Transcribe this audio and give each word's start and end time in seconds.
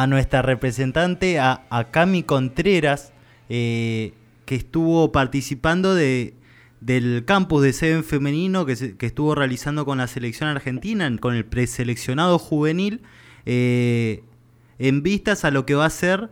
a 0.00 0.06
nuestra 0.06 0.42
representante, 0.42 1.40
a, 1.40 1.88
Cami 1.90 2.22
Contreras, 2.22 3.12
eh, 3.48 4.14
que 4.44 4.54
estuvo 4.54 5.10
participando 5.10 5.92
de, 5.92 6.34
del 6.80 7.24
campus 7.24 7.62
de 7.64 7.72
Seven 7.72 8.04
femenino 8.04 8.64
que, 8.64 8.94
estuvo 9.00 9.34
realizando 9.34 9.84
con 9.84 9.98
la 9.98 10.06
selección 10.06 10.50
argentina, 10.50 11.10
con 11.18 11.34
el 11.34 11.44
preseleccionado 11.44 12.38
juvenil, 12.38 13.02
eh, 13.44 14.22
en 14.78 15.02
vistas 15.02 15.44
a 15.44 15.50
lo 15.50 15.66
que 15.66 15.74
va 15.74 15.86
a 15.86 15.90
ser 15.90 16.30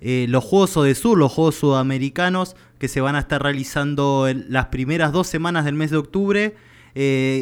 eh, 0.00 0.26
los 0.28 0.44
Juegos 0.44 0.84
de 0.84 0.94
Sur, 0.94 1.18
los 1.18 1.32
Juegos 1.32 1.56
Sudamericanos, 1.56 2.54
que 2.78 2.86
se 2.86 3.00
van 3.00 3.16
a 3.16 3.18
estar 3.18 3.42
realizando 3.42 4.28
en 4.28 4.46
las 4.48 4.66
primeras 4.66 5.10
dos 5.10 5.26
semanas 5.26 5.64
del 5.64 5.74
mes 5.74 5.90
de 5.90 5.96
octubre. 5.96 6.54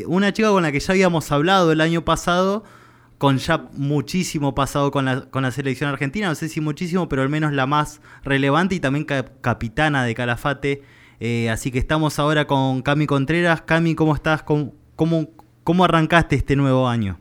una 0.07 0.33
chica 0.33 0.49
con 0.49 0.63
la 0.63 0.73
que 0.73 0.81
ya 0.81 0.95
habíamos 0.95 1.31
hablado 1.31 1.71
el 1.71 1.83
año 1.83 2.03
pasado, 2.03 2.65
con 3.21 3.37
ya 3.37 3.69
muchísimo 3.75 4.55
pasado 4.55 4.91
con 4.91 5.05
la, 5.05 5.27
con 5.29 5.43
la 5.43 5.51
selección 5.51 5.91
argentina, 5.91 6.29
no 6.29 6.35
sé 6.35 6.49
si 6.49 6.63
muchísimo, 6.63 7.07
pero 7.07 7.21
al 7.21 7.29
menos 7.29 7.53
la 7.53 7.67
más 7.67 8.01
relevante 8.25 8.77
y 8.77 8.81
también 8.81 9.05
capitana 9.05 10.07
de 10.07 10.15
Calafate. 10.15 10.83
Eh, 11.21 11.51
así 11.51 11.71
que 11.71 11.79
estamos 11.79 12.19
ahora 12.19 12.47
con 12.47 12.81
Cami 12.81 13.07
Contreras. 13.07 13.61
Cami, 13.61 13.95
¿cómo 13.95 14.15
estás? 14.15 14.43
¿Cómo, 14.43 14.73
cómo, 15.65 15.85
arrancaste 15.85 16.35
este 16.35 16.57
nuevo 16.57 16.89
año? 16.89 17.21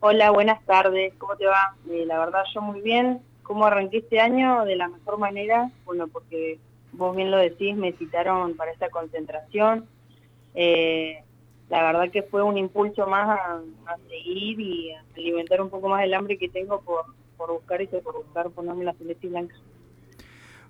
Hola, 0.00 0.32
buenas 0.32 0.62
tardes. 0.66 1.14
¿Cómo 1.16 1.34
te 1.36 1.46
va? 1.46 1.74
Eh, 1.90 2.04
la 2.04 2.18
verdad, 2.18 2.42
yo 2.54 2.60
muy 2.60 2.82
bien. 2.82 3.22
¿Cómo 3.44 3.64
arranqué 3.64 3.96
este 3.96 4.20
año? 4.20 4.66
De 4.66 4.76
la 4.76 4.88
mejor 4.88 5.16
manera. 5.18 5.70
Bueno, 5.86 6.08
porque 6.08 6.58
vos 6.92 7.16
bien 7.16 7.30
lo 7.30 7.38
decís, 7.38 7.74
me 7.74 7.92
citaron 7.92 8.54
para 8.54 8.70
esta 8.70 8.90
concentración. 8.90 9.86
Eh, 10.54 11.22
la 11.70 11.82
verdad 11.82 12.10
que 12.10 12.22
fue 12.22 12.42
un 12.42 12.56
impulso 12.56 13.06
más 13.06 13.28
a, 13.28 13.60
seguir 14.08 14.60
y 14.60 14.92
a 14.92 15.02
alimentar 15.16 15.60
un 15.60 15.70
poco 15.70 15.88
más 15.88 16.02
el 16.02 16.14
hambre 16.14 16.38
que 16.38 16.48
tengo 16.48 16.80
por, 16.80 17.04
buscar 17.48 17.82
y 17.82 17.86
por 17.86 18.14
buscar 18.14 18.50
ponerme 18.50 18.84
la 18.84 18.94
celeste 18.94 19.28
blanca. 19.28 19.54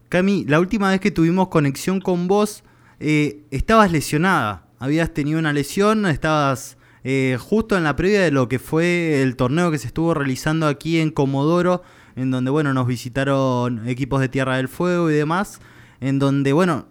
Cami, 0.09 0.45
la 0.45 0.59
última 0.59 0.91
vez 0.91 1.01
que 1.01 1.11
tuvimos 1.11 1.49
conexión 1.49 2.01
con 2.01 2.29
vos, 2.29 2.65
eh, 2.99 3.43
estabas 3.51 3.93
lesionada. 3.93 4.67
Habías 4.79 5.13
tenido 5.13 5.39
una 5.39 5.53
lesión, 5.53 6.07
estabas 6.07 6.79
eh, 7.05 7.37
justo 7.39 7.77
en 7.77 7.85
la 7.85 7.95
previa 7.95 8.23
de 8.23 8.31
lo 8.31 8.49
que 8.49 8.59
fue 8.59 9.23
el 9.23 9.37
torneo 9.37 9.71
que 9.71 9.79
se 9.79 9.87
estuvo 9.87 10.15
realizando 10.15 10.67
aquí 10.67 10.99
en 10.99 11.11
Comodoro, 11.11 11.83
en 12.17 12.31
donde, 12.31 12.51
bueno, 12.51 12.75
nos 12.75 12.87
visitaron 12.87 13.87
equipos 13.89 14.21
de 14.21 14.29
Tierra 14.29 14.57
del 14.57 14.69
Fuego 14.69 15.11
y 15.11 15.15
demás, 15.15 15.61
en 16.01 16.19
donde, 16.19 16.53
bueno, 16.53 16.87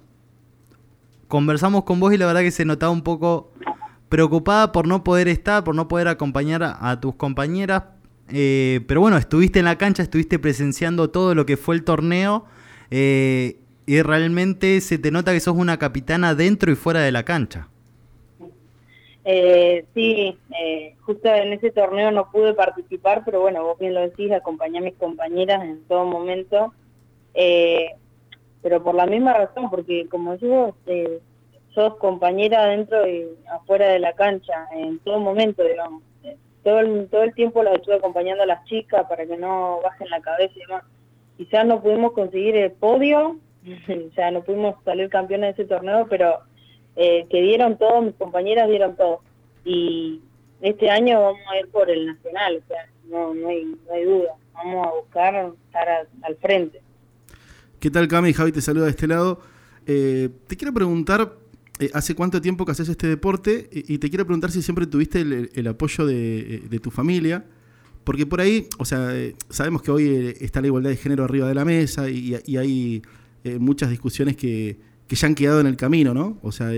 conversamos 1.27 1.83
con 1.83 1.99
vos 1.99 2.13
y 2.13 2.17
la 2.17 2.25
verdad 2.25 2.41
que 2.41 2.51
se 2.51 2.65
notaba 2.65 2.91
un 2.91 3.01
poco 3.01 3.51
preocupada 4.09 4.71
por 4.71 4.87
no 4.87 5.03
poder 5.03 5.27
estar, 5.27 5.63
por 5.63 5.75
no 5.75 5.87
poder 5.87 6.07
acompañar 6.07 6.61
a, 6.63 6.99
tus 6.99 7.15
compañeras. 7.15 7.83
Eh, 8.29 8.81
pero 8.87 9.01
bueno, 9.01 9.17
estuviste 9.17 9.59
en 9.59 9.65
la 9.65 9.77
cancha, 9.77 10.03
estuviste 10.03 10.39
presenciando 10.39 11.09
todo 11.09 11.33
lo 11.35 11.45
que 11.45 11.57
fue 11.57 11.75
el 11.75 11.83
torneo 11.83 12.45
eh, 12.91 13.57
y 13.85 14.01
realmente 14.01 14.81
se 14.81 14.97
te 14.97 15.11
nota 15.11 15.31
que 15.31 15.39
sos 15.39 15.55
una 15.55 15.77
capitana 15.77 16.35
dentro 16.35 16.71
y 16.71 16.75
fuera 16.75 17.01
de 17.01 17.11
la 17.11 17.23
cancha. 17.23 17.67
Eh, 19.29 19.85
sí, 19.93 20.37
justo 21.01 21.27
en 21.27 21.51
ese 21.51 21.71
torneo 21.71 22.11
no 22.11 22.31
pude 22.31 22.53
participar, 22.53 23.23
pero 23.25 23.41
bueno, 23.41 23.63
vos 23.63 23.77
bien 23.77 23.93
lo 23.93 24.01
decís, 24.01 24.31
acompañé 24.31 24.77
a 24.77 24.81
mis 24.81 24.95
compañeras 24.95 25.63
en 25.63 25.83
todo 25.83 26.05
momento, 26.05 26.73
pero 27.33 28.83
por 28.83 28.95
la 28.95 29.05
misma 29.05 29.33
razón, 29.33 29.69
porque 29.69 30.07
como 30.09 30.37
digo, 30.37 30.75
sos 31.77 31.97
compañera 31.97 32.65
dentro 32.65 33.07
y 33.07 33.27
afuera 33.51 33.89
de 33.89 33.99
la 33.99 34.13
cancha, 34.13 34.67
en 34.73 34.97
todo 34.97 35.19
momento, 35.19 35.63
digamos. 35.63 36.01
Todo 36.63 36.79
el, 36.79 37.07
todo 37.07 37.21
el 37.21 37.35
tiempo 37.35 37.61
las 37.61 37.75
estuve 37.75 37.97
acompañando 37.97 38.41
a 38.41 38.47
las 38.47 38.65
chicas 38.65 39.05
para 39.07 39.27
que 39.27 39.37
no 39.37 39.79
bajen 39.83 40.09
la 40.09 40.19
cabeza 40.19 40.53
y 40.55 40.61
demás. 40.61 40.83
Quizás 41.37 41.67
no 41.67 41.79
pudimos 41.83 42.13
conseguir 42.13 42.55
el 42.55 42.71
podio, 42.71 43.37
o 43.67 44.15
sea, 44.15 44.31
no 44.31 44.41
pudimos 44.41 44.75
salir 44.83 45.07
campeones 45.09 45.55
de 45.55 45.61
ese 45.61 45.69
torneo, 45.69 46.07
pero 46.09 46.39
eh, 46.95 47.27
que 47.29 47.43
dieron 47.43 47.77
todo, 47.77 48.01
mis 48.01 48.15
compañeras 48.15 48.67
dieron 48.67 48.95
todo. 48.95 49.21
Y 49.63 50.19
este 50.61 50.89
año 50.89 51.21
vamos 51.21 51.41
a 51.51 51.59
ir 51.59 51.69
por 51.69 51.91
el 51.91 52.07
nacional, 52.07 52.63
o 52.63 52.67
sea, 52.67 52.89
no, 53.07 53.35
no, 53.35 53.49
hay, 53.49 53.65
no 53.65 53.93
hay 53.93 54.03
duda. 54.03 54.33
Vamos 54.55 54.87
a 54.87 54.91
buscar 54.99 55.53
estar 55.67 56.07
al 56.23 56.35
frente. 56.37 56.81
¿Qué 57.79 57.91
tal, 57.91 58.07
Cami? 58.07 58.33
Javi 58.33 58.51
te 58.51 58.61
saluda 58.61 58.85
de 58.85 58.91
este 58.91 59.05
lado. 59.05 59.41
Eh, 59.85 60.29
te 60.47 60.57
quiero 60.57 60.73
preguntar 60.73 61.36
eh, 61.79 61.91
¿hace 61.93 62.15
cuánto 62.15 62.41
tiempo 62.41 62.65
que 62.65 62.71
haces 62.71 62.89
este 62.89 63.07
deporte? 63.07 63.69
Y, 63.71 63.97
te 63.99 64.09
quiero 64.09 64.25
preguntar 64.25 64.51
si 64.51 64.61
siempre 64.61 64.87
tuviste 64.87 65.21
el, 65.21 65.67
apoyo 65.67 66.09
eh, 66.09 66.63
de, 66.69 66.79
tu 66.79 66.91
familia. 66.91 67.45
Porque 68.03 68.25
por 68.25 68.41
ahí, 68.41 68.67
o 68.77 68.85
sea, 68.85 69.15
eh, 69.15 69.35
sabemos 69.49 69.81
que 69.81 69.91
hoy 69.91 70.35
está 70.39 70.61
la 70.61 70.67
igualdad 70.67 70.89
de 70.89 70.97
género 70.97 71.23
arriba 71.23 71.47
de 71.47 71.55
la 71.55 71.65
mesa 71.65 72.09
y, 72.09 72.35
hay 72.57 73.01
muchas 73.59 73.89
discusiones 73.89 74.35
que, 74.35 74.79
ya 75.09 75.27
han 75.27 75.35
quedado 75.35 75.61
en 75.61 75.67
el 75.67 75.77
camino, 75.77 76.13
¿no? 76.13 76.37
O 76.41 76.51
sea, 76.51 76.71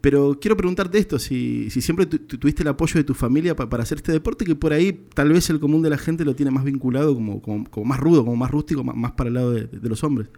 pero 0.00 0.38
quiero 0.40 0.56
preguntarte 0.56 0.98
esto, 0.98 1.18
si, 1.18 1.70
siempre 1.70 2.06
tuviste 2.06 2.62
el 2.62 2.68
apoyo 2.68 2.94
de 2.94 3.04
tu 3.04 3.14
familia 3.14 3.56
para 3.56 3.82
hacer 3.82 3.98
este 3.98 4.12
deporte, 4.12 4.44
que 4.44 4.54
por 4.54 4.72
ahí 4.72 4.92
tal 5.14 5.32
vez 5.32 5.48
el 5.50 5.60
común 5.60 5.82
de 5.82 5.90
la 5.90 5.98
gente 5.98 6.24
lo 6.24 6.34
tiene 6.34 6.50
más 6.50 6.64
vinculado, 6.64 7.14
como, 7.14 7.40
más 7.84 8.00
rudo, 8.00 8.24
como 8.24 8.36
más 8.36 8.50
rústico, 8.50 8.84
más, 8.84 9.12
para 9.12 9.28
el 9.28 9.34
lado 9.34 9.52
de 9.52 9.88
los 9.88 10.04
hombres. 10.04 10.28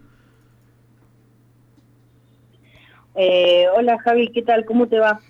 Eh, 3.21 3.67
hola 3.75 3.99
Javi, 3.99 4.29
¿qué 4.29 4.43
tal? 4.43 4.65
¿Cómo 4.65 4.87
te 4.87 5.01
va? 5.01 5.21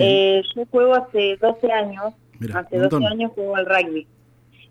Eh, 0.00 0.42
yo 0.56 0.64
juego 0.70 0.94
hace 0.94 1.36
12 1.36 1.70
años, 1.70 2.14
hace 2.54 2.78
12 2.78 3.04
años 3.04 3.32
juego 3.34 3.56
al 3.56 3.66
rugby. 3.66 4.06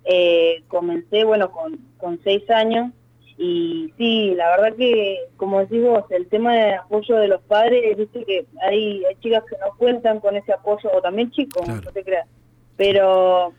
Eh, 0.06 0.63
comencé, 0.69 1.23
bueno, 1.23 1.51
con, 1.51 1.78
con 1.97 2.19
6 2.23 2.50
años 2.50 2.91
y 3.38 3.94
sí, 3.95 4.33
la 4.35 4.50
verdad 4.50 4.75
que, 4.75 5.19
como 5.38 5.59
decís 5.59 5.83
vos, 5.83 6.03
el 6.09 6.28
tema 6.29 6.56
de 6.56 6.73
apoyo 6.73 7.16
de 7.17 7.28
los 7.28 7.41
padres, 7.44 7.95
dice 7.95 8.25
que 8.25 8.47
hay, 8.63 9.06
hay 9.06 9.16
chicas 9.22 9.44
que 9.47 9.56
no 9.57 9.78
cuentan 9.78 10.19
con 10.19 10.35
ese 10.35 10.51
apoyo, 10.51 10.89
o 10.91 11.01
también 11.01 11.29
chicos, 11.29 11.67
no 11.67 11.91
te 11.91 12.03
creas. 12.03 12.28
Pero 12.75 13.53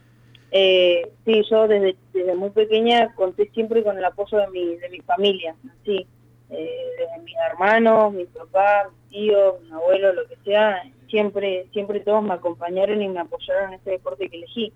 eh, 0.51 1.09
sí, 1.23 1.41
yo 1.49 1.69
desde, 1.69 1.95
desde 2.11 2.35
muy 2.35 2.49
pequeña 2.49 3.15
conté 3.15 3.49
siempre 3.53 3.81
con 3.81 3.97
el 3.97 4.03
apoyo 4.03 4.39
de 4.39 4.47
mi, 4.49 4.75
de 4.75 4.89
mi 4.89 4.99
familia, 4.99 5.55
sí 5.85 6.05
eh, 6.49 6.77
mis 7.23 7.35
hermanos, 7.49 8.13
mi 8.13 8.25
papá, 8.25 8.89
mi 8.89 9.09
tío, 9.09 9.59
mi 9.63 9.71
abuelo, 9.71 10.13
lo 10.13 10.27
que 10.27 10.35
sea, 10.43 10.83
siempre 11.09 11.67
siempre 11.73 11.99
todos 12.01 12.23
me 12.23 12.33
acompañaron 12.33 13.01
y 13.01 13.07
me 13.07 13.19
apoyaron 13.19 13.69
en 13.69 13.73
este 13.75 13.91
deporte 13.91 14.29
que 14.29 14.37
elegí. 14.37 14.73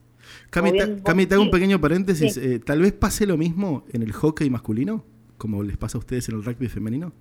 Cami, 0.50 1.26
te 1.26 1.34
hago 1.34 1.44
un 1.44 1.52
pequeño 1.52 1.80
paréntesis. 1.80 2.38
Eh, 2.38 2.60
¿Tal 2.60 2.82
vez 2.82 2.94
pase 2.94 3.26
lo 3.26 3.38
mismo 3.38 3.84
en 3.94 4.04
el 4.04 4.12
hockey 4.12 4.50
masculino, 4.50 5.04
como 5.38 5.64
les 5.64 5.78
pasa 5.78 5.98
a 5.98 6.00
ustedes 6.00 6.28
en 6.30 6.36
el 6.36 6.44
rugby 6.44 6.68
femenino? 6.68 7.14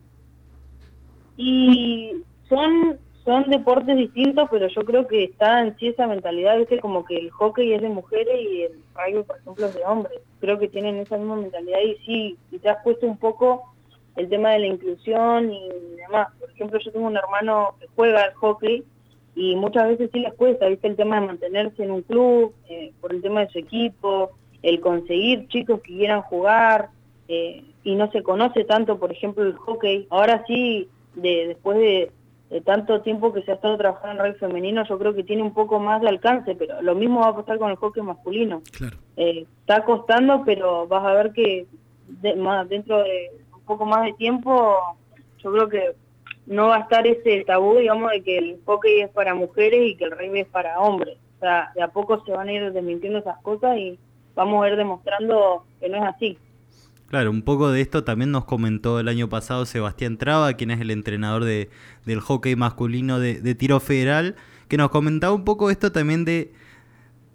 Y 1.37 2.23
son 2.49 2.99
son 3.29 3.51
deportes 3.51 3.95
distintos, 3.95 4.49
pero 4.51 4.69
yo 4.69 4.85
creo 4.87 5.07
que 5.07 5.25
está 5.25 5.61
en 5.61 5.77
sí 5.77 5.89
esa 5.89 6.07
mentalidad, 6.07 6.57
¿viste? 6.57 6.81
como 6.81 7.05
que 7.05 7.19
el 7.19 7.31
hockey 7.31 7.75
es 7.75 7.83
de 7.83 7.91
mujeres 7.91 8.41
y 8.41 8.63
el 8.63 8.73
rugby, 8.95 9.23
por 9.23 9.37
ejemplo, 9.37 9.67
es 9.67 9.75
de 9.75 9.85
hombres. 9.85 10.21
Creo 10.41 10.59
que 10.59 10.69
tienen 10.69 10.97
esa 10.97 11.19
misma 11.19 11.37
mentalidad 11.37 11.79
y 11.79 11.99
sí, 12.07 12.39
has 12.67 12.83
puesto 12.83 13.07
un 13.07 13.19
poco 13.19 13.75
el 14.19 14.29
tema 14.29 14.51
de 14.51 14.59
la 14.59 14.67
inclusión 14.67 15.53
y 15.53 15.69
demás. 15.97 16.29
Por 16.39 16.51
ejemplo, 16.51 16.79
yo 16.81 16.93
tengo 16.93 17.07
un 17.07 17.17
hermano 17.17 17.77
que 17.81 17.87
juega 17.95 18.25
al 18.25 18.35
hockey 18.35 18.85
y 19.37 19.55
muchas 19.55 19.89
veces 19.89 20.11
sí 20.13 20.19
les 20.19 20.35
cuesta, 20.35 20.67
¿viste? 20.67 20.89
El 20.89 20.97
tema 20.97 21.21
de 21.21 21.27
mantenerse 21.29 21.85
en 21.85 21.93
un 21.93 22.03
club, 22.03 22.53
eh, 22.69 22.93
por 23.01 23.15
el 23.15 23.23
tema 23.23 23.41
de 23.41 23.49
su 23.49 23.61
equipo, 23.61 24.33
el 24.63 24.81
conseguir 24.81 25.47
chicos 25.47 25.81
que 25.83 25.95
quieran 25.95 26.23
jugar, 26.23 26.91
eh, 27.29 27.63
y 27.85 27.95
no 27.95 28.11
se 28.11 28.25
conoce 28.25 28.65
tanto, 28.65 28.99
por 28.99 29.13
ejemplo, 29.13 29.45
el 29.45 29.55
hockey. 29.55 30.09
Ahora 30.11 30.45
sí, 30.49 30.89
de, 31.15 31.47
después 31.49 31.79
de, 31.79 32.13
tanto 32.65 33.03
tiempo 33.03 33.33
que 33.33 33.43
se 33.43 33.53
ha 33.53 33.55
estado 33.55 33.77
trabajando 33.77 34.25
en 34.25 34.33
rugby 34.33 34.41
femenino, 34.41 34.83
yo 34.89 34.99
creo 34.99 35.15
que 35.15 35.23
tiene 35.23 35.43
un 35.43 35.55
poco 35.55 35.79
más 35.79 36.01
de 36.01 36.09
alcance, 36.09 36.57
pero 36.57 36.83
lo 36.83 36.95
mismo 36.95 37.21
va 37.21 37.29
a 37.29 37.37
pasar 37.37 37.59
con 37.59 37.71
el 37.71 37.77
hockey 37.77 38.03
masculino. 38.03 38.63
Claro. 38.73 38.97
Eh, 39.17 39.47
está 39.61 39.85
costando, 39.85 40.43
pero 40.45 40.89
vas 40.89 41.05
a 41.05 41.13
ver 41.13 41.33
que 41.33 41.67
más 42.37 42.69
dentro 42.69 43.05
de 43.05 43.31
poco 43.69 43.87
más 43.87 44.05
de 44.05 44.15
tiempo, 44.15 44.77
yo 45.39 45.53
creo 45.53 45.69
que 45.69 45.95
no 46.47 46.69
va 46.69 46.77
a 46.77 46.81
estar 46.81 47.07
ese 47.07 47.45
tabú, 47.45 47.77
digamos, 47.77 48.11
de 48.11 48.23
que 48.23 48.39
el 48.39 48.61
hockey 48.65 49.03
es 49.03 49.11
para 49.11 49.35
mujeres 49.35 49.81
y 49.85 49.97
que 49.97 50.05
el 50.05 50.11
rugby 50.11 50.41
es 50.41 50.49
para 50.49 50.81
hombres. 50.81 51.19
O 51.37 51.41
sea, 51.41 51.71
de 51.77 51.83
a 51.83 51.89
poco 51.89 52.25
se 52.25 52.33
van 52.33 52.49
a 52.49 52.53
ir 52.53 52.73
desmintiendo 52.73 53.21
esas 53.21 53.39
cosas 53.43 53.77
y 53.77 53.99
vamos 54.35 54.65
a 54.65 54.69
ir 54.71 54.77
demostrando 54.77 55.65
que 55.79 55.89
no 55.89 55.99
es 55.99 56.03
así. 56.03 56.39
Claro, 57.09 57.31
un 57.31 57.43
poco 57.43 57.71
de 57.71 57.81
esto 57.81 58.03
también 58.03 58.33
nos 58.33 58.45
comentó 58.45 58.99
el 58.99 59.09
año 59.09 59.29
pasado 59.29 59.65
Sebastián 59.67 60.19
Traba, 60.19 60.55
quien 60.55 60.71
es 60.71 60.81
el 60.81 60.91
entrenador 60.91 61.45
de, 61.45 61.71
del 62.05 62.21
hockey 62.21 62.57
masculino 62.57 63.21
de, 63.21 63.41
de 63.41 63.55
tiro 63.55 63.79
federal, 63.81 64.35
que 64.69 64.77
nos 64.77 64.91
comentaba 64.91 65.33
un 65.33 65.45
poco 65.45 65.71
esto 65.71 65.93
también 65.93 66.25
de 66.25 66.53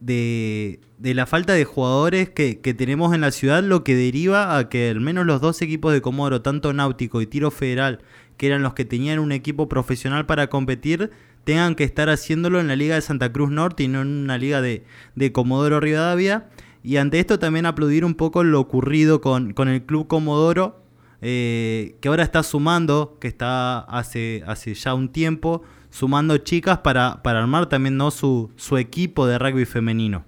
de, 0.06 0.80
la 1.02 1.26
falta 1.26 1.54
de 1.54 1.66
jugadores 1.66 2.30
que, 2.30 2.56
tenemos 2.56 3.14
en 3.14 3.22
la 3.22 3.32
ciudad, 3.32 3.64
lo 3.64 3.84
que 3.84 3.96
deriva 3.96 4.58
a 4.58 4.70
que 4.70 4.90
al 4.90 5.00
menos 5.00 5.26
los 5.26 5.42
dos 5.42 5.62
equipos 5.62 5.94
de 5.94 6.02
Comodoro, 6.02 6.42
tanto 6.42 6.74
Náutico 6.74 7.22
y 7.22 7.28
Tiro 7.28 7.52
Federal, 7.52 8.00
que 8.38 8.48
eran 8.48 8.64
los 8.64 8.74
que 8.74 8.86
tenían 8.86 9.20
un 9.20 9.32
equipo 9.32 9.70
profesional 9.70 10.26
para 10.26 10.48
competir, 10.48 11.12
tengan 11.44 11.76
que 11.76 11.84
estar 11.84 12.10
haciéndolo 12.10 12.60
en 12.60 12.68
la 12.68 12.76
Liga 12.76 12.96
de 12.96 13.02
Santa 13.02 13.32
Cruz 13.32 13.50
Norte 13.50 13.84
y 13.84 13.88
no 13.88 14.02
en 14.02 14.08
una 14.08 14.38
liga 14.38 14.62
de, 14.62 14.86
de 15.16 15.32
Comodoro 15.32 15.80
Rivadavia. 15.80 16.50
Y 16.84 16.98
ante 16.98 17.20
esto 17.20 17.40
también 17.40 17.66
aplaudir 17.66 18.04
un 18.04 18.16
poco 18.16 18.44
lo 18.44 18.60
ocurrido 18.60 19.22
con, 19.22 19.54
con 19.54 19.70
el 19.70 19.84
Club 19.84 20.08
Comodoro, 20.08 20.83
eh, 21.26 21.96
que 22.02 22.10
ahora 22.10 22.24
está 22.24 22.44
sumando, 22.44 23.18
que 23.20 23.30
está 23.30 23.80
hace, 23.80 24.44
hace 24.46 24.74
ya 24.74 24.94
un 24.94 25.10
tiempo, 25.10 25.62
sumando 25.90 26.38
chicas 26.38 26.80
para, 26.80 27.24
para 27.24 27.40
armar 27.40 27.70
también 27.70 27.96
¿no? 27.96 28.12
su, 28.12 28.52
su 28.58 28.78
equipo 28.78 29.26
de 29.26 29.40
rugby 29.40 29.64
femenino. 29.64 30.26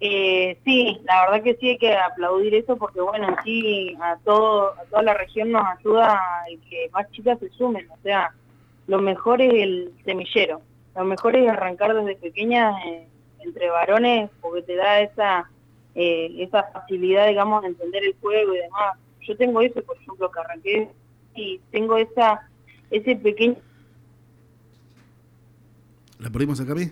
Eh, 0.00 0.58
sí, 0.64 1.00
la 1.04 1.22
verdad 1.22 1.44
que 1.44 1.54
sí 1.56 1.70
hay 1.70 1.78
que 1.78 1.96
aplaudir 1.96 2.54
eso 2.54 2.76
porque 2.76 3.00
bueno, 3.00 3.34
sí 3.44 3.96
a 4.02 4.16
todo 4.24 4.74
a 4.78 4.84
toda 4.90 5.02
la 5.02 5.14
región 5.14 5.52
nos 5.52 5.62
ayuda 5.78 6.20
el 6.50 6.60
que 6.68 6.90
más 6.92 7.10
chicas 7.12 7.38
se 7.38 7.48
sumen, 7.50 7.88
o 7.90 7.96
sea, 8.02 8.34
lo 8.88 8.98
mejor 8.98 9.40
es 9.40 9.54
el 9.54 9.92
semillero, 10.04 10.60
lo 10.94 11.04
mejor 11.04 11.34
es 11.36 11.48
arrancar 11.48 11.94
desde 11.94 12.16
pequeñas 12.16 12.74
eh, 12.84 13.06
entre 13.38 13.70
varones 13.70 14.28
porque 14.42 14.62
te 14.62 14.76
da 14.76 15.00
esa 15.00 15.50
eh, 15.96 16.30
esa 16.38 16.62
facilidad, 16.72 17.26
digamos, 17.26 17.62
de 17.62 17.68
entender 17.68 18.04
el 18.04 18.14
juego 18.20 18.54
y 18.54 18.58
demás. 18.58 18.98
Yo 19.22 19.36
tengo 19.36 19.60
eso, 19.60 19.82
por 19.82 19.96
ejemplo, 19.96 20.30
que 20.30 20.40
arranqué 20.40 20.88
y 21.34 21.60
tengo 21.72 21.96
esa 21.96 22.48
ese 22.90 23.16
pequeño... 23.16 23.56
¿La 26.18 26.30
perdimos 26.30 26.60
acá, 26.60 26.74
mí? 26.74 26.90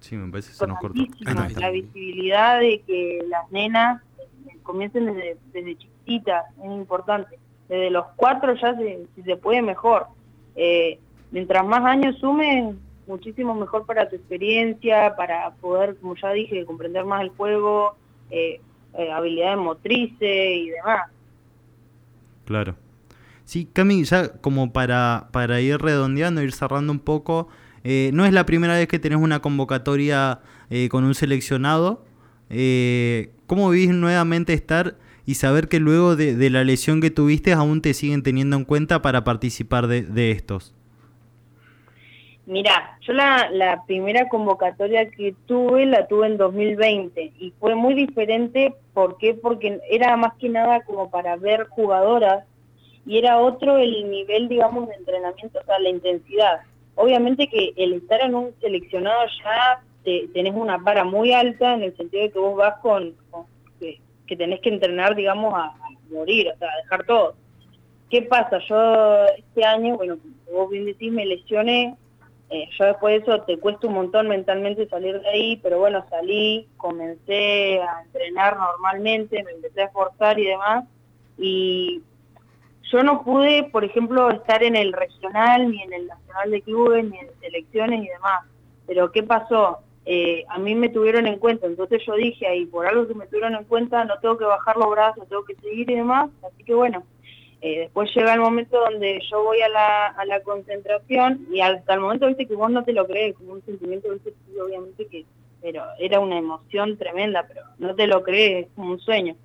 Sí, 0.00 0.16
me 0.16 0.30
parece 0.30 0.50
que 0.50 0.56
se 0.56 0.66
nos 0.66 0.78
cortó. 0.78 1.00
La 1.58 1.70
visibilidad 1.70 2.60
de 2.60 2.80
que 2.80 3.24
las 3.28 3.50
nenas 3.50 4.02
comiencen 4.62 5.06
desde, 5.06 5.36
desde 5.52 5.76
chiquititas, 5.76 6.44
es 6.58 6.70
importante. 6.70 7.38
Desde 7.68 7.90
los 7.90 8.06
cuatro 8.16 8.54
ya 8.54 8.76
se, 8.76 9.06
si 9.14 9.22
se 9.22 9.36
puede 9.36 9.62
mejor. 9.62 10.06
Eh, 10.54 10.98
mientras 11.30 11.64
más 11.64 11.84
años 11.84 12.18
sumes, 12.18 12.76
muchísimo 13.06 13.54
mejor 13.54 13.86
para 13.86 14.08
tu 14.08 14.16
experiencia, 14.16 15.14
para 15.16 15.50
poder, 15.54 15.96
como 15.96 16.14
ya 16.16 16.30
dije, 16.32 16.64
comprender 16.64 17.04
más 17.04 17.22
el 17.22 17.30
juego, 17.30 17.96
eh, 18.30 18.60
eh, 18.98 19.10
habilidades 19.10 19.58
motrices 19.58 20.18
y 20.20 20.70
demás. 20.70 21.10
Claro. 22.44 22.76
Sí, 23.44 23.68
Cami, 23.72 24.04
ya 24.04 24.32
como 24.40 24.72
para, 24.72 25.28
para 25.32 25.60
ir 25.60 25.78
redondeando, 25.78 26.42
ir 26.42 26.52
cerrando 26.52 26.92
un 26.92 27.00
poco, 27.00 27.48
eh, 27.84 28.10
no 28.12 28.24
es 28.24 28.32
la 28.32 28.46
primera 28.46 28.74
vez 28.74 28.88
que 28.88 28.98
tenés 28.98 29.18
una 29.18 29.40
convocatoria 29.40 30.40
eh, 30.70 30.88
con 30.88 31.04
un 31.04 31.14
seleccionado. 31.14 32.04
¿Cómo 33.46 33.70
vivís 33.70 33.90
nuevamente 33.90 34.52
estar 34.52 34.96
y 35.24 35.34
saber 35.34 35.68
que 35.68 35.80
luego 35.80 36.16
de, 36.16 36.36
de, 36.36 36.50
la 36.50 36.64
lesión 36.64 37.00
que 37.00 37.10
tuviste 37.10 37.52
aún 37.52 37.80
te 37.80 37.94
siguen 37.94 38.22
teniendo 38.22 38.56
en 38.56 38.64
cuenta 38.64 39.00
para 39.00 39.24
participar 39.24 39.86
de, 39.86 40.02
de 40.02 40.32
estos? 40.32 40.74
Mira, 42.44 42.98
yo 43.02 43.12
la, 43.12 43.84
primera 43.86 44.28
convocatoria 44.28 45.08
que 45.10 45.34
tuve 45.46 45.86
la 45.86 46.08
tuve 46.08 46.26
en 46.26 46.38
2020 46.38 47.32
y 47.38 47.52
fue 47.60 47.76
muy 47.76 47.94
diferente. 47.94 48.74
¿Por 48.94 49.16
qué? 49.18 49.34
Porque 49.34 49.80
era 49.88 50.16
más 50.16 50.34
que 50.34 50.48
nada 50.48 50.80
como 50.82 51.08
para 51.08 51.36
ver 51.36 51.68
jugadoras 51.68 52.44
y 53.06 53.18
era 53.18 53.38
otro 53.38 53.78
el 53.78 54.10
nivel, 54.10 54.48
digamos, 54.48 54.88
de 54.88 54.94
entrenamiento, 54.94 55.60
o 55.60 55.64
sea, 55.64 55.78
la 55.78 55.88
intensidad. 55.88 56.60
Obviamente 56.96 57.48
que 57.48 57.72
el 57.76 57.94
estar 57.94 58.20
en 58.20 58.34
un 58.34 58.54
seleccionado 58.60 59.20
ya 59.44 59.80
te, 60.02 60.28
tenés 60.34 60.54
una 60.54 60.78
para 60.80 61.04
muy 61.04 61.32
alta 61.32 61.74
en 61.74 61.84
el 61.84 61.96
sentido 61.96 62.24
de 62.24 62.30
que 62.32 62.38
vos 62.40 62.56
vas 62.56 62.78
con, 62.80 63.14
que, 63.78 64.36
tenés 64.36 64.60
que 64.60 64.70
entrenar, 64.70 65.14
digamos, 65.14 65.54
a, 65.54 65.66
a, 65.66 65.88
morir, 66.10 66.48
o 66.52 66.58
sea, 66.58 66.68
a 66.68 66.76
dejar 66.82 67.06
todo. 67.06 67.34
¿Qué 68.10 68.22
pasa? 68.22 68.58
Yo 68.68 69.26
este 69.38 69.64
año, 69.64 69.96
bueno, 69.96 70.18
vos 70.52 70.70
bien 70.70 70.86
decís, 70.86 71.12
me 71.12 71.24
lesioné, 71.24 71.96
eh, 72.52 72.68
yo 72.78 72.84
después 72.84 73.14
de 73.14 73.22
eso 73.22 73.42
te 73.44 73.56
cuesta 73.58 73.86
un 73.86 73.94
montón 73.94 74.28
mentalmente 74.28 74.86
salir 74.86 75.18
de 75.22 75.28
ahí, 75.28 75.56
pero 75.62 75.78
bueno, 75.78 76.04
salí, 76.10 76.68
comencé 76.76 77.80
a 77.80 78.02
entrenar 78.02 78.58
normalmente, 78.58 79.42
me 79.42 79.52
empecé 79.52 79.80
a 79.80 79.86
esforzar 79.86 80.38
y 80.38 80.44
demás, 80.44 80.84
y 81.38 82.02
yo 82.92 83.02
no 83.02 83.24
pude, 83.24 83.70
por 83.72 83.84
ejemplo, 83.84 84.30
estar 84.30 84.62
en 84.62 84.76
el 84.76 84.92
regional, 84.92 85.70
ni 85.70 85.82
en 85.82 85.94
el 85.94 86.06
nacional 86.06 86.50
de 86.50 86.60
clubes, 86.60 87.04
ni 87.06 87.18
en 87.20 87.28
selecciones 87.40 88.04
y 88.04 88.08
demás. 88.08 88.44
Pero 88.86 89.10
¿qué 89.12 89.22
pasó? 89.22 89.78
Eh, 90.04 90.44
a 90.50 90.58
mí 90.58 90.74
me 90.74 90.90
tuvieron 90.90 91.26
en 91.26 91.38
cuenta, 91.38 91.66
entonces 91.66 92.02
yo 92.06 92.16
dije 92.16 92.46
ahí, 92.46 92.66
por 92.66 92.86
algo 92.86 93.08
que 93.08 93.14
me 93.14 93.26
tuvieron 93.28 93.54
en 93.54 93.64
cuenta, 93.64 94.04
no 94.04 94.18
tengo 94.18 94.36
que 94.36 94.44
bajar 94.44 94.76
los 94.76 94.90
brazos, 94.90 95.26
tengo 95.26 95.44
que 95.46 95.54
seguir 95.54 95.90
y 95.90 95.94
demás, 95.94 96.28
así 96.46 96.64
que 96.64 96.74
bueno, 96.74 97.02
eh, 97.64 97.78
después 97.78 98.10
llega 98.12 98.34
el 98.34 98.40
momento 98.40 98.80
donde 98.80 99.20
yo 99.30 99.44
voy 99.44 99.60
a 99.60 99.68
la, 99.68 100.40
concentración 100.42 101.46
y 101.48 101.60
hasta 101.60 101.94
el 101.94 102.00
momento, 102.00 102.26
viste, 102.26 102.46
que 102.48 102.56
vos 102.56 102.72
no 102.72 102.82
te 102.82 102.92
lo 102.92 103.06
crees, 103.06 103.36
como 103.36 103.52
un 103.52 103.64
sentimiento, 103.64 104.10
viste, 104.10 104.34
obviamente 104.60 105.06
que, 105.06 105.24
pero 105.60 105.84
era 106.00 106.18
una 106.18 106.38
emoción 106.38 106.98
tremenda, 106.98 107.44
pero 107.46 107.62
no 107.78 107.94
te 107.94 108.08
lo 108.08 108.24
crees, 108.24 108.66
es 108.66 108.72
como 108.74 108.90
un 108.90 108.98
sueño. 108.98 109.36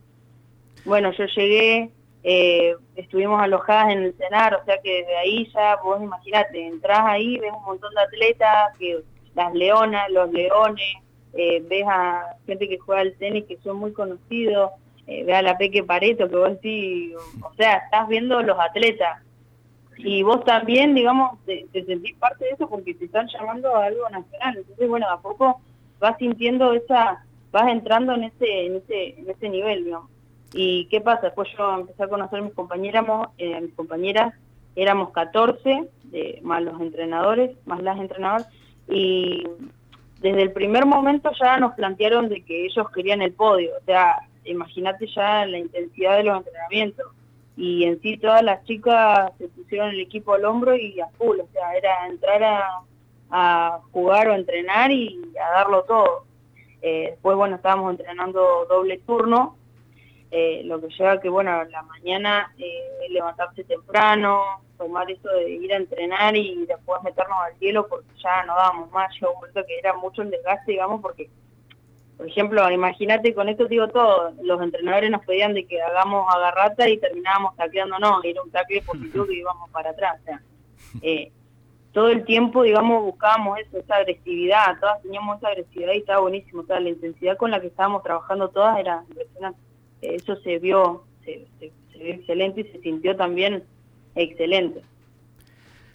Bueno, 0.83 1.11
yo 1.11 1.25
llegué, 1.25 1.91
eh, 2.23 2.75
estuvimos 2.95 3.39
alojadas 3.39 3.91
en 3.91 3.99
el 3.99 4.13
cenar, 4.15 4.55
o 4.55 4.65
sea 4.65 4.81
que 4.81 5.01
desde 5.01 5.17
ahí 5.17 5.47
ya, 5.53 5.75
vos 5.83 6.01
imaginate, 6.01 6.65
entras 6.65 7.01
ahí, 7.03 7.37
ves 7.37 7.51
un 7.55 7.65
montón 7.65 7.93
de 7.93 8.01
atletas, 8.01 8.75
que 8.79 8.99
las 9.35 9.53
leonas, 9.53 10.09
los 10.09 10.31
leones, 10.31 10.95
eh, 11.33 11.63
ves 11.69 11.85
a 11.87 12.35
gente 12.47 12.67
que 12.67 12.79
juega 12.79 13.01
al 13.01 13.13
tenis 13.13 13.45
que 13.45 13.57
son 13.57 13.77
muy 13.77 13.93
conocidos, 13.93 14.71
eh, 15.07 15.23
ves 15.23 15.35
a 15.35 15.41
la 15.41 15.57
Peque 15.57 15.83
Pareto, 15.83 16.29
que 16.29 16.35
vos 16.35 16.51
decís, 16.51 17.13
o 17.41 17.53
sea, 17.55 17.77
estás 17.77 18.07
viendo 18.07 18.41
los 18.43 18.59
atletas, 18.59 19.23
y 19.97 20.21
vos 20.21 20.43
también, 20.43 20.93
digamos, 20.93 21.43
te, 21.45 21.65
sentís 21.71 22.15
parte 22.17 22.45
de 22.45 22.51
eso 22.51 22.69
porque 22.69 22.93
te 22.93 23.05
están 23.05 23.27
llamando 23.27 23.75
a 23.75 23.85
algo 23.85 24.07
nacional, 24.09 24.57
entonces 24.57 24.87
bueno, 24.87 25.09
a 25.09 25.21
poco 25.21 25.59
vas 25.99 26.17
sintiendo 26.17 26.73
esa, 26.73 27.25
vas 27.51 27.67
entrando 27.69 28.13
en 28.13 28.25
ese, 28.25 28.65
en 28.65 28.75
ese, 28.75 29.19
en 29.19 29.29
ese 29.29 29.49
nivel, 29.49 29.85
digamos. 29.85 30.11
¿Y 30.53 30.85
qué 30.89 31.01
pasa? 31.01 31.23
Después 31.23 31.49
yo 31.57 31.79
empecé 31.79 32.03
a 32.03 32.07
conocer 32.07 32.39
a 32.39 32.43
mis 32.43 32.53
compañeras, 32.53 33.05
eh, 33.37 33.59
mis 33.59 33.73
compañeras, 33.73 34.33
éramos 34.75 35.09
14, 35.11 35.89
de, 36.03 36.39
más 36.43 36.61
los 36.61 36.79
entrenadores, 36.79 37.57
más 37.65 37.81
las 37.81 37.97
entrenadoras, 37.97 38.47
y 38.87 39.43
desde 40.21 40.43
el 40.43 40.51
primer 40.51 40.85
momento 40.85 41.31
ya 41.41 41.57
nos 41.57 41.73
plantearon 41.73 42.29
de 42.29 42.43
que 42.43 42.65
ellos 42.65 42.89
querían 42.91 43.21
el 43.21 43.33
podio, 43.33 43.71
o 43.81 43.85
sea, 43.85 44.19
imagínate 44.47 45.07
ya 45.07 45.45
la 45.45 45.57
intensidad 45.57 46.17
de 46.17 46.23
los 46.23 46.37
entrenamientos, 46.37 47.07
y 47.55 47.85
en 47.85 47.99
sí 48.01 48.17
todas 48.17 48.43
las 48.43 48.63
chicas 48.65 49.31
se 49.39 49.47
pusieron 49.49 49.89
el 49.89 49.99
equipo 49.99 50.33
al 50.33 50.45
hombro 50.45 50.75
y 50.75 50.99
a 50.99 51.07
full, 51.17 51.39
o 51.39 51.47
sea, 51.51 51.73
era 51.75 52.07
entrar 52.07 52.43
a, 53.29 53.79
jugar 53.91 54.29
o 54.29 54.35
entrenar 54.35 54.91
y 54.91 55.19
a 55.37 55.51
darlo 55.51 55.83
todo. 55.83 56.23
Eh, 56.81 57.07
después, 57.11 57.35
bueno, 57.35 57.57
estábamos 57.57 57.91
entrenando 57.91 58.65
doble 58.69 58.99
turno, 58.99 59.57
eh, 60.29 60.61
lo 60.65 60.79
que 60.79 60.89
lleva 60.89 61.19
que, 61.19 61.29
bueno, 61.29 61.63
la 61.65 61.81
mañana 61.83 62.53
eh, 62.57 63.09
levantarse 63.09 63.63
temprano, 63.63 64.61
tomar 64.77 65.09
eso 65.09 65.29
de 65.29 65.49
ir 65.49 65.73
a 65.73 65.77
entrenar 65.77 66.35
y 66.35 66.65
después 66.65 67.01
meternos 67.03 67.37
al 67.45 67.57
hielo 67.59 67.87
porque 67.87 68.07
ya 68.21 68.43
no 68.45 68.55
dábamos 68.55 68.91
más, 68.91 69.13
yo 69.19 69.33
vuelto 69.39 69.65
que 69.65 69.79
era 69.79 69.93
mucho 69.93 70.21
el 70.21 70.29
desgaste, 70.29 70.73
digamos, 70.73 71.01
porque, 71.01 71.29
por 72.17 72.27
ejemplo, 72.27 72.69
imagínate, 72.71 73.33
con 73.33 73.47
esto 73.47 73.65
digo 73.65 73.87
todo, 73.89 74.33
los 74.41 74.61
entrenadores 74.61 75.11
nos 75.11 75.23
pedían 75.25 75.53
de 75.53 75.65
que 75.65 75.81
hagamos 75.81 76.25
agarrata 76.33 76.89
y 76.89 76.97
terminábamos 76.97 77.55
tacleándonos, 77.55 78.23
era 78.25 78.41
un 78.41 78.51
tacle 78.51 78.81
positivo 78.81 79.25
que 79.27 79.35
íbamos 79.35 79.69
para 79.69 79.91
atrás, 79.91 80.19
o 80.21 80.25
sea, 80.25 80.41
eh, 81.01 81.31
todo 81.93 82.09
el 82.09 82.25
tiempo, 82.25 82.63
digamos, 82.63 83.03
buscábamos 83.03 83.59
eso, 83.59 83.77
esa 83.79 83.95
agresividad, 83.95 84.79
todas 84.79 85.01
teníamos 85.01 85.37
esa 85.37 85.49
agresividad 85.49 85.93
y 85.93 85.99
estaba 85.99 86.21
buenísimo, 86.21 86.61
o 86.61 86.65
sea, 86.65 86.79
la 86.79 86.89
intensidad 86.89 87.37
con 87.37 87.51
la 87.51 87.61
que 87.61 87.67
estábamos 87.67 88.03
trabajando 88.03 88.49
todas 88.49 88.79
era 88.79 89.03
impresionante 89.09 89.67
eso 90.01 90.35
se 90.41 90.59
vio, 90.59 91.03
se, 91.25 91.47
se, 91.59 91.71
se, 91.91 91.97
vio 91.97 92.13
excelente 92.13 92.61
y 92.61 92.63
se 92.65 92.81
sintió 92.81 93.15
también 93.15 93.63
excelente. 94.15 94.81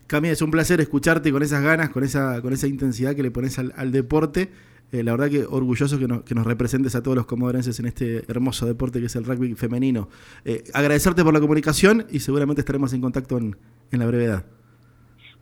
Cami, 0.07 0.29
es 0.29 0.43
un 0.43 0.51
placer 0.51 0.81
escucharte 0.81 1.33
con 1.33 1.43
esas 1.43 1.63
ganas, 1.63 1.91
con 1.91 2.05
esa, 2.05 2.41
con 2.43 2.53
esa 2.53 2.67
intensidad 2.67 3.15
que 3.15 3.23
le 3.23 3.31
pones 3.31 3.59
al, 3.59 3.73
al 3.77 3.93
deporte. 3.93 4.51
Eh, 4.93 5.03
la 5.03 5.13
verdad 5.13 5.31
que 5.31 5.47
orgulloso 5.47 5.99
que, 5.99 6.07
no, 6.07 6.23
que, 6.23 6.35
nos 6.35 6.47
representes 6.47 6.95
a 6.95 7.03
todos 7.03 7.17
los 7.17 7.25
comodorenses 7.25 7.81
en 7.81 7.87
este 7.87 8.31
hermoso 8.31 8.67
deporte 8.67 9.01
que 9.01 9.07
es 9.07 9.17
el 9.17 9.25
rugby 9.25 9.55
femenino. 9.55 10.09
Eh, 10.45 10.65
agradecerte 10.75 11.25
por 11.25 11.33
la 11.33 11.41
comunicación 11.41 12.07
y 12.11 12.21
seguramente 12.21 12.61
estaremos 12.61 12.93
en 12.93 13.01
contacto 13.01 13.39
en, 13.39 13.57
en 13.91 13.99
la 13.99 14.07
brevedad. 14.07 14.45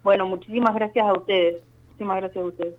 Bueno, 0.04 0.26
muchísimas 0.26 0.74
gracias 0.74 1.04
a 1.04 1.12
ustedes. 1.12 1.62
Muchísimas 1.88 2.16
gracias 2.18 2.44
a 2.44 2.46
ustedes. 2.46 2.74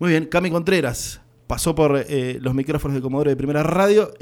Muy 0.00 0.10
bien, 0.10 0.26
Cami 0.26 0.50
Contreras 0.50 1.22
pasó 1.48 1.74
por 1.74 2.04
eh, 2.08 2.38
los 2.40 2.54
micrófonos 2.54 2.94
de 2.94 3.00
Comodoro 3.00 3.30
de 3.30 3.36
Primera 3.36 3.62
Radio. 3.62 4.12